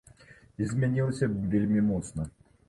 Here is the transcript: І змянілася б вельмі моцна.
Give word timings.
І 0.61 0.69
змянілася 0.71 1.29
б 1.35 1.45
вельмі 1.53 1.85
моцна. 1.93 2.29